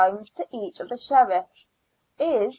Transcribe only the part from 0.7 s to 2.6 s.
of the Sheriffs, IS.